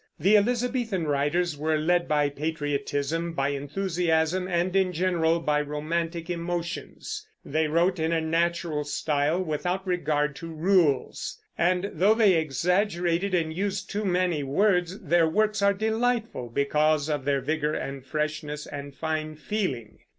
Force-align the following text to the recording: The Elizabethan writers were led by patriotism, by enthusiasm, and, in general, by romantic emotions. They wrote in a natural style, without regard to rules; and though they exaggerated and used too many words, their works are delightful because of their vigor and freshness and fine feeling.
The 0.19 0.35
Elizabethan 0.35 1.05
writers 1.05 1.55
were 1.55 1.77
led 1.77 2.07
by 2.07 2.27
patriotism, 2.29 3.33
by 3.33 3.49
enthusiasm, 3.49 4.47
and, 4.47 4.75
in 4.75 4.93
general, 4.93 5.39
by 5.39 5.61
romantic 5.61 6.27
emotions. 6.27 7.27
They 7.45 7.67
wrote 7.67 7.99
in 7.99 8.11
a 8.11 8.19
natural 8.19 8.83
style, 8.83 9.43
without 9.43 9.85
regard 9.85 10.35
to 10.37 10.47
rules; 10.51 11.39
and 11.55 11.91
though 11.93 12.15
they 12.15 12.33
exaggerated 12.33 13.35
and 13.35 13.53
used 13.55 13.91
too 13.91 14.03
many 14.03 14.41
words, 14.41 14.99
their 15.01 15.27
works 15.29 15.61
are 15.61 15.71
delightful 15.71 16.49
because 16.49 17.07
of 17.07 17.25
their 17.25 17.39
vigor 17.39 17.75
and 17.75 18.03
freshness 18.03 18.65
and 18.65 18.95
fine 18.95 19.35
feeling. 19.35 19.99